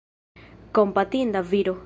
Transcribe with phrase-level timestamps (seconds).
[0.77, 1.77] Kompatinda viro.